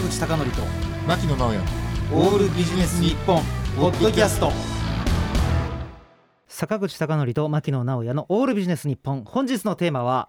[0.00, 0.62] 坂口孝則と
[1.06, 1.58] 牧野直哉。
[2.12, 3.42] オールビジネス日本
[3.76, 4.50] ポッドキャスト。
[6.48, 9.24] 坂口孝則と牧野直哉のオールビジネス日本。
[9.24, 10.28] 本日のテーマは、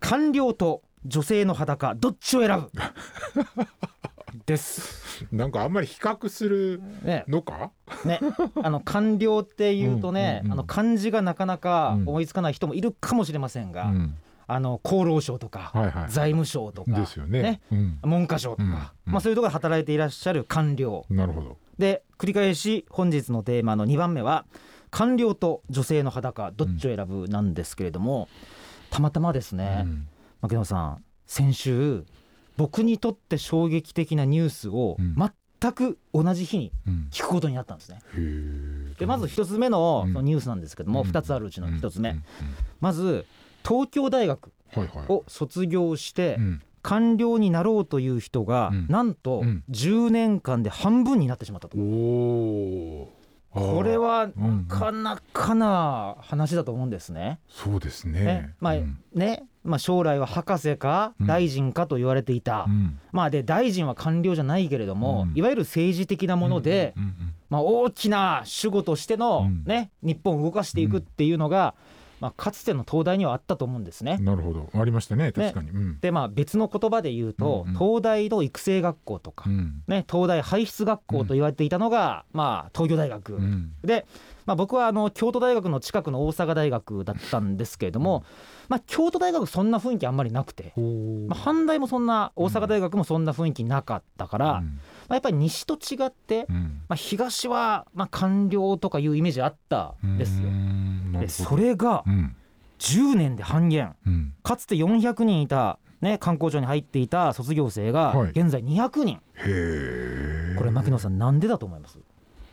[0.00, 1.94] 官僚と女性の裸。
[1.94, 2.70] どっちを選ぶ？
[4.46, 5.26] です。
[5.30, 7.24] なんかあんまり比較するね。
[7.28, 7.70] のか？
[8.06, 8.18] ね。
[8.62, 14.14] あの官僚っていうとね、うんうんうんあの漢字がなかなか思いつかない人もいるかもしれませんが、うん
[14.46, 16.10] あの厚労省とか、はいはい。
[16.10, 17.60] 財務省とかですよね。
[17.70, 17.98] うん。
[18.02, 18.72] 文科省とか、うんうん。
[19.12, 21.06] まあ、そういうところで働いていらっしゃる官僚。
[21.10, 21.56] なるほど。
[21.78, 24.44] で繰り返し本日のテーマの2番目は
[24.90, 28.28] 官僚と女性の裸どっちを選ぶなんですけれども、
[28.90, 30.08] たまたまですね、うん。
[30.42, 32.04] 牧野さん先週
[32.56, 35.16] 僕にとって衝撃的なニュースをうん。
[35.60, 37.08] 全く同じ日にうん。
[37.10, 38.00] 聞くことになったんですね。
[38.14, 38.98] へー。
[38.98, 41.08] でまず一つ目のニュースなんですけども、うん。
[41.08, 42.16] 2つあるうちの1つ目、うん。
[42.16, 42.24] うん。
[42.80, 43.24] まず
[43.66, 44.52] 東京大学
[45.08, 46.62] を卒業してうん。
[46.82, 48.86] 官僚になろうという人が、うん。
[48.88, 49.62] なんとうん。
[49.70, 51.82] 10年間で半分になってしまったと、こ
[53.84, 54.66] れはうんうん。
[54.68, 57.38] なかなかな話だと思うんですね。
[57.48, 58.24] そうですね。
[58.24, 58.54] ね。
[58.60, 58.98] まあうん。
[59.14, 59.44] ね。
[59.64, 61.26] まあ、将来は博士かうん。
[61.28, 62.98] 大臣かと言われていた、うん。
[63.12, 65.38] まあ、で大臣は官僚じゃないけれども、うん。
[65.38, 67.14] いわゆる政治的なもので、うんうん。
[67.48, 69.62] まあ、大きな主語としての、うん。
[69.64, 71.74] ね、日本を動かしていくっていうのが、
[72.22, 74.16] まあ、かつての東大にはあったと思うんですね。
[74.20, 74.24] うん。
[74.24, 74.70] なるほど。
[74.72, 75.70] ありましたね確かに。
[75.70, 75.98] うん。
[76.00, 79.82] でまあ別の言葉で言うと、うんうん東大の育成学校とか、うん。
[79.88, 83.72] ね、東大排出学校と言われていたのが、まあ、東京大学、うん。
[83.82, 84.06] で、
[84.46, 88.24] まあ、僕はあの京都大学の近くの大阪大学だったんですけれども、
[88.68, 94.80] まあ、京都大学そんな雰囲気あんまりなくて、まあ、阪大もそんな大阪大学もそんな雰囲気なかったから、まうん。
[95.08, 96.82] あ、やっぱり西と違って、うん。
[96.88, 100.48] まあ、東はまあ官僚とかいうイメージあったんですよ
[101.28, 102.36] それがうん。
[102.78, 103.94] 10年で半減。
[104.06, 104.34] うん。
[104.42, 108.30] かつて400人いた、ね、観光庁に入っていた卒業生がはい。
[108.30, 111.98] 現在200人、へえこれ牧野さんなんでだと思います？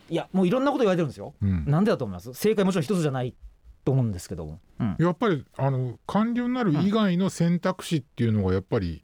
[0.09, 1.34] いやもういろんなこと言われてるんですよ。
[1.42, 1.66] うん。
[1.66, 2.31] なんでだと思います？
[2.36, 3.34] 正解もちろん一つじゃない
[3.84, 4.59] と思うんですけども。
[4.80, 4.96] うん。
[5.00, 9.03] やっぱりあの官僚になる以外の選択肢っていうのがやっぱり、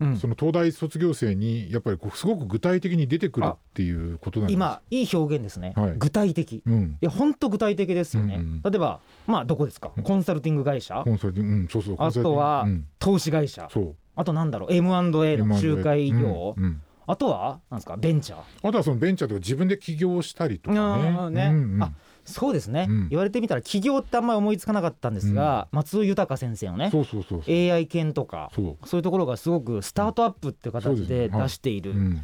[0.00, 0.16] うん。
[0.16, 4.54] その東大卒業生にやっぱりすごく具体的に出てくるっていうことなんです。
[4.54, 5.94] 今いい表現ですね、はい。
[5.96, 6.52] 具体的。
[6.54, 6.96] いうん。
[7.00, 9.92] や本当具体的ですよね、うんうん例えばまあどこですか？
[9.96, 10.02] うん。
[10.02, 11.02] コンサルティング会社。
[11.04, 12.66] コンサルティングうんそうそうあとは
[12.98, 13.68] 投資会社。
[13.70, 13.94] そう。
[14.14, 18.40] あとなんだろう？M&A の仲介業、うんうんあとはなんですかベンチャー？
[18.68, 20.80] あとはそのベンチャーとか自分で起業したりとかね。
[20.80, 21.50] あーね。
[21.52, 21.92] うんうんあ
[22.28, 23.08] そうですね、うん。
[23.08, 27.54] 言われてみたら起業ってあんまり思いつかなかったんですが、松尾豊先生のねそうそうそうそう。
[27.54, 28.64] AI 研とかそう。
[28.96, 32.20] いうところがすごくスタートアップっていう形で出している、うん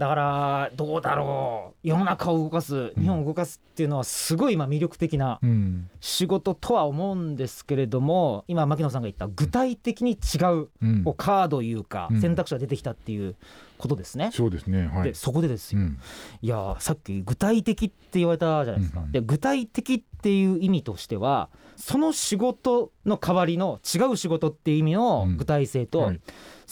[0.00, 1.86] だからどうだろう。
[1.86, 5.90] 世の中を動かす日本を動かすっていうのはすごい今魅力的なうん。
[6.00, 10.68] 仕事とは思うんですけれども今牧野さんが言った具体的に違う
[11.04, 12.20] うカードいうかうん。
[12.22, 13.36] 選択肢が出てきたっていう
[13.76, 14.30] ことですね。
[14.32, 14.86] そうですね。
[14.86, 15.04] はい。
[15.04, 15.98] でそこでですよ、うん。
[16.40, 19.04] いやーさっき具体的って言われたじゃないですか。
[19.10, 26.20] で具体的っていう意味としてはその仕事の代わりの違う仕事っていう意味の具体性と、はい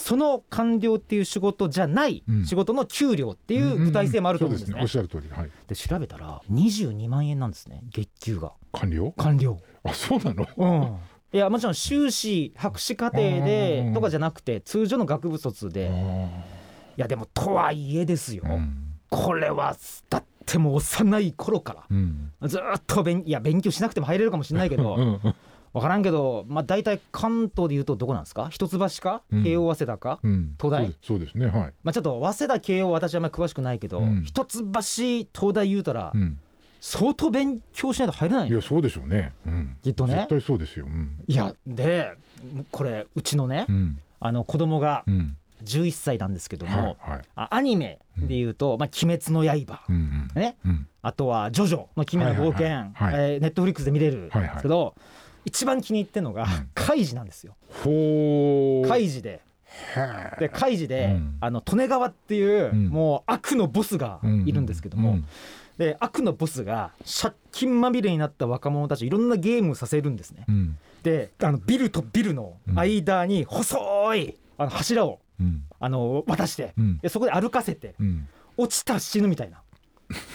[0.01, 2.47] その官僚っていう仕事じゃないうん。
[2.47, 4.79] 仕事の給料っていう具体性もあると思うんですね。
[4.81, 5.29] おっしゃる通り。
[5.29, 5.51] はい。
[5.67, 7.83] で調べたら22万円なんですね。
[7.91, 8.53] 月給が。
[8.73, 9.13] 官僚？
[9.17, 9.59] 官僚。
[9.83, 10.47] あそうなの？
[10.57, 10.97] うん。
[11.33, 15.91] いやもちろん修士博士課程でうんとかじゃなくて通常の学部卒で。
[16.97, 18.95] いやでもとはいえですよ、うん。
[19.11, 19.77] これは
[20.11, 22.33] だってもう幼い頃からうん。
[22.45, 25.21] ずーっと勉いや勉強しなくても入れるかもしれないけど、
[25.73, 28.49] 分からんけど、まあ、大体関東でいうとどこなんですか？
[28.51, 29.23] 一橋か？
[29.31, 29.45] うん。
[29.45, 30.55] 慶応早稲田か、うん。
[30.61, 30.95] 東大？
[31.03, 31.47] そうですね。
[31.47, 31.73] はい。
[31.83, 34.23] まあ、ちょっと早稲田慶応私はあんまり詳しくないけど、うん。
[34.25, 36.39] 一橋東大言うたらうん。
[36.81, 39.33] 相当勉強しないと入れないいやそうでしょうね。
[39.47, 39.77] うん。
[39.83, 40.15] きっとね。
[40.15, 40.87] 絶対そうですよ。
[40.87, 41.17] うん。
[41.27, 42.13] いやで
[42.71, 43.99] これうちのね、うん。
[44.21, 45.37] あの子供がうん。
[45.65, 47.23] 11歳なんですけども、はいはい。
[47.35, 49.83] あアニメでいうと「まあ、鬼滅の刃。
[49.89, 50.57] うんうん」ね。
[50.65, 50.87] うん。
[51.03, 54.95] あとは「ジョジョの奇妙な冒険」はいはいはいえーネットフリックスで見れるんですけど、
[55.49, 56.71] 一番気に入ってるのがうん。
[56.75, 57.57] カイジなんですよ。
[57.83, 59.41] ほーカイジで。
[60.39, 61.37] でカイジで、うん。
[61.41, 62.89] あの利根川っていう、うん。
[62.89, 65.27] もう悪のボスがいるんですけども、うん。
[65.79, 66.91] で悪のボスが
[67.23, 70.45] 借金まみれになった若者たちいろんなゲームをさせるんですね。
[70.49, 70.79] うん。
[71.03, 75.63] であのビルとビルの間に細いあの柱をうん。
[75.81, 76.99] あの渡してうん。
[76.99, 78.29] でそこで歩かせてうん。
[78.59, 79.63] 落ちたら死ぬみたいな。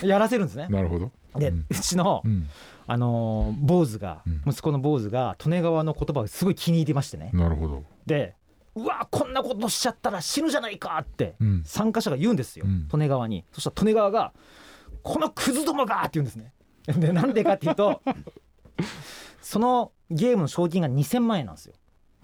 [0.01, 0.67] やらせるんですね。
[0.69, 2.47] なるほどで、ううんちの、うん。
[2.85, 4.41] あのー坊主が、うん。
[4.47, 7.29] 息子の坊主が利根川の言葉がすごい気に入ってましてね。
[7.33, 7.83] なるほど。
[8.05, 8.35] で
[8.75, 11.63] うわこんなことしちゃったら死ぬじゃないかってうん。
[11.65, 12.87] 参加者が言うんですよ、うん。
[12.91, 13.45] 利根川に。
[13.51, 14.33] そしたら利根川が
[15.03, 16.53] 「このクズどもが!」って言うんですね。
[16.87, 18.01] でなんでかっていうと
[19.41, 21.73] そのゲームの賞金が2000万円なんですよ。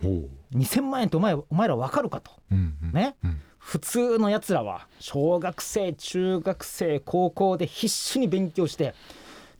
[0.01, 0.29] ほう。
[0.57, 2.31] 2000万円ってお前お前ら分かるかと。
[2.51, 2.91] うんうん。
[2.91, 3.15] ね。
[3.23, 8.95] うん普通のやつらは小学生中学生高校で必死に勉強して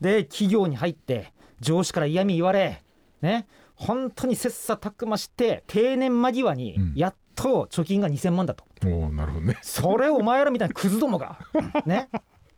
[0.02, 2.82] で企業に入って上司から嫌味言われ
[3.22, 3.46] ね
[3.76, 6.94] 本当に切磋琢磨して定年間際にうん。
[6.96, 9.58] やっと貯金が2000万だと、おおなるほどね。
[9.62, 11.38] それをお前らみたいなクズどもが
[11.86, 12.10] ね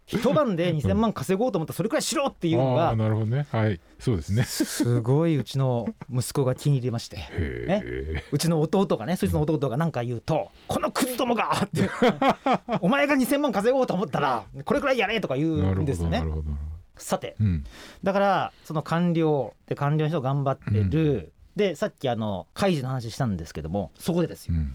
[0.06, 3.48] 一晩で2000万稼ごうと思ったらそれくらいしろっていうのがなるほどね。
[3.52, 3.80] はい。
[4.00, 4.44] そうですね。
[4.44, 7.18] すごいうちの息子が気に入りまして。
[7.18, 11.90] へえうちの弟がねそいつの弟が何か言うと「このクズどもが!」って
[12.82, 16.20] 「お前が2000万稼ごうと思ったらこれくらいやれ!」とか言うんですよね。
[16.20, 16.42] どなる。
[16.42, 16.52] ほど。
[16.98, 17.36] さて。
[17.40, 17.64] うん。
[18.04, 24.56] だからその官僚で官僚の人頑張ってる、でさっきあの開示の話したんですけどもそこでですよ。
[24.56, 24.74] うん。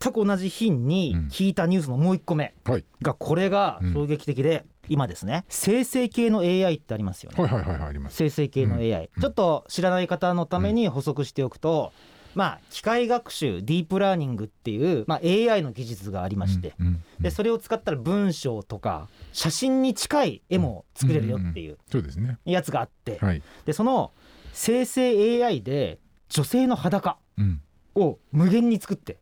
[0.00, 1.28] 全く同じ日にうん。
[1.28, 2.84] 聞いたニュースのもう一個目はい。
[3.00, 7.42] がこれが衝撃的で、今ですね生成系の AI ってありますよね。
[7.42, 8.16] はいはいはいはいあります。
[8.16, 9.22] 生成系の AI、うん。
[9.22, 11.92] ちょっと知らない方のために補足しておくと、
[12.34, 16.86] まあ機械学習ディープラーニングっていう、まあ、AI の技術がありまして、うん。
[16.86, 17.02] うん。
[17.20, 22.38] でそれを使ったら文章とか写真に近い絵も作れるよっていうそうですね。
[22.44, 23.42] やつがあって、はい。
[23.64, 24.10] でその
[24.52, 27.60] 生成 AI で女性の裸うん。
[27.94, 29.18] を無限に作って。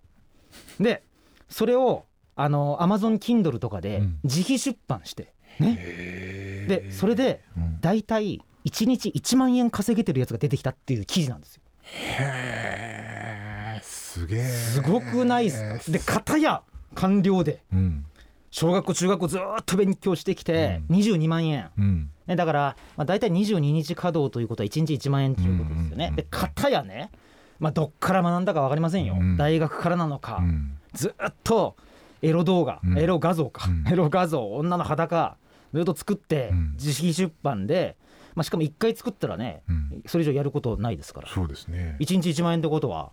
[0.78, 1.02] で
[1.48, 2.04] それを
[2.36, 4.18] あの Amazon Kindle とかでうん。
[4.24, 7.78] 自費出版して、ね、へでそれでうん。
[7.80, 11.62] 大体1日1万円稼げてるやつが出てきたっていう記事なんですよ。
[11.82, 13.80] へえ。
[13.82, 14.44] すげえ。
[14.44, 15.92] すごくないですか？
[15.92, 16.62] で片や
[16.94, 17.62] 官僚で。
[17.72, 18.04] うん。
[18.50, 26.06] 小学校中学校ずーっと勉強してきてう22万円、うんね、だから、まあ、大体22日稼働ということは1日1万円ということですよね。
[26.10, 27.10] うんで片やね、
[27.58, 29.36] まあ、どっから学んだか分かりませんよ、うん。
[29.36, 30.78] 大学からなのか、うん。
[30.92, 31.76] ずっと
[32.22, 32.98] エロ動画、うん。
[32.98, 33.92] エロ画像か、うん。
[33.92, 35.36] エロ画像女の裸
[35.74, 36.72] ずっと作ってうん。
[36.74, 37.96] 自費出版で、
[38.36, 40.02] まあ、しかも1回作ったらねうん。
[40.06, 41.28] それ以上やることないですから。
[41.28, 41.96] そうですね。
[41.98, 43.10] 1日1万円ってことは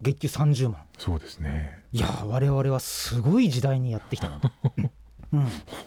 [0.00, 0.82] 月給30万。
[0.96, 1.80] そうですね。
[1.92, 4.50] いや我々はすごい時代にやってきたなと。
[5.32, 5.42] うん、い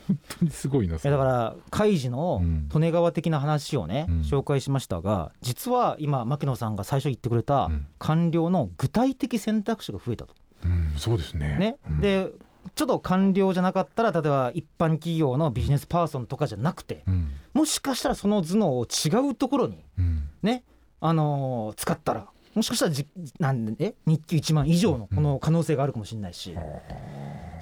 [0.07, 2.69] 本当にすごいなだから開示のうん。
[2.74, 4.22] 利根川的な話をね、うん。
[4.22, 7.88] 紹介しましたが実は今牧野さんが最初言ってくれたうん。
[8.00, 10.34] 官僚の具体的選択肢が増えたと。
[10.66, 11.57] うんそうですね。
[11.57, 11.78] ね。
[11.90, 12.00] うん。
[12.01, 12.30] で
[12.75, 17.31] ちょっと官僚じゃなかったら例えば一般企業のビジネスパーソンとかじゃなくてうん。
[17.54, 20.30] もしかしたらその頭脳を違うところにうん。
[20.42, 20.63] ね、
[21.01, 23.07] あのー使ったらもしかしたらじ
[23.39, 26.56] なんでえ日給1万以上のこの可能性があるかもしれないし、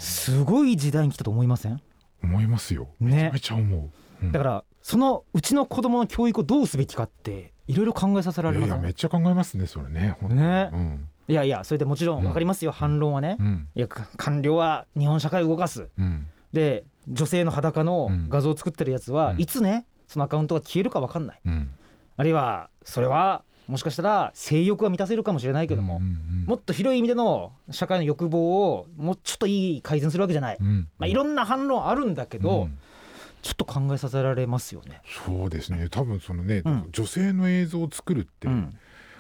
[0.02, 1.80] すごい時代に来たと思いません？
[2.24, 2.88] 思いますよ。
[3.00, 3.30] ね。
[3.34, 3.90] めちゃめちゃ思う。
[4.24, 4.32] うん。
[4.32, 8.76] だからそのうちの子供の教育をどうすべきかっていろいろ考えさせられますね。
[8.76, 10.70] いやめっちゃ考えますねそれねね。
[10.74, 11.08] うん。
[11.28, 13.68] いやいやそれでもちろん分かりますよ、反論はね、うん。
[13.76, 15.88] いやか官僚は日本社会を動かす。
[15.98, 16.28] うん。
[16.52, 18.30] で女性の裸のうん。
[18.30, 19.42] 画像を作ってるやつは、うん。
[19.42, 21.42] いつねそのアカウントが消えるか分かんない。
[21.46, 21.70] うん。
[22.18, 30.88] あるいはそれはもしかしたら性欲は満たせるかもしれないけども、うんうんもっと広い意味での社会の欲望をもうちょっといい改善するわけじゃない、うん。
[30.98, 32.78] まあ、いろんな反論あるんだけど、うん。
[33.44, 35.02] ちょっと考えさせられますよね。
[35.26, 35.88] そうですね。
[35.90, 36.90] 多分そのね、うん。
[36.92, 38.76] 女性の映像を作るって、うん、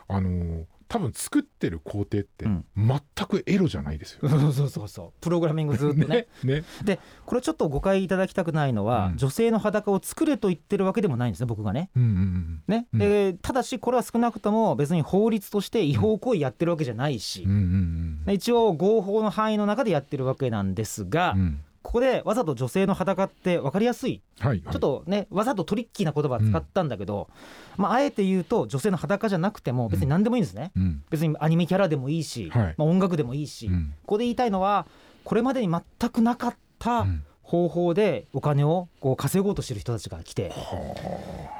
[0.07, 2.65] あのー多分作ってる工程ってうん。
[2.75, 4.27] 全くエロじゃないですよ。
[4.27, 5.21] そうそうそうそう。
[5.21, 6.27] プログラミングずっとね。
[6.43, 6.65] ね。
[6.83, 9.17] でこれちょっと誤解いただきたくないのは、うん。
[9.17, 11.91] 女性の裸を作れと言ってるわけでもないんですね僕がね。
[11.95, 12.87] うんうんね。
[12.91, 12.99] うん。
[12.99, 17.43] でただしこれは少なくとも別に法律として違法行為やってるわけじゃないし。
[17.43, 18.25] うんうんうん。
[18.25, 24.21] で一応合法の範囲の中でやってるわけなんですが、うんここでわざと女性の裸って分かりやすい。
[24.39, 27.29] はいちょっとねわざとトリッキーな言葉を使ったんだけど、
[27.77, 31.03] まあ、あえて言うと女性の裸じゃなくても別に何でもいいんですね、うん。
[31.09, 32.75] 別にアニメキャラでもいいし、はい。
[32.77, 33.93] まあ、音楽でもいいし、うん。
[34.03, 34.87] ここで言いたいのは
[35.23, 40.53] これまでに全くなかったうん方法でお金をこう稼ごうとしてる人たちが来て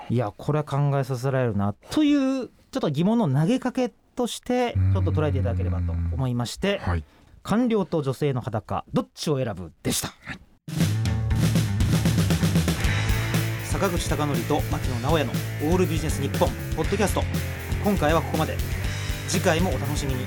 [0.10, 7.04] いやこれは考えさせられるなというちょっと疑問の投げかけとしてちょっと捉えていただければと思いましてはい
[7.44, 9.72] 官僚と女性の裸どっちを選ぶ？
[9.82, 10.14] でした、
[13.66, 17.24] 坂口孝則と牧野直哉のオールビジネス日本ポッドキャスト。
[17.84, 18.56] 今回はここまで。
[19.28, 20.20] 次回もお楽しみに。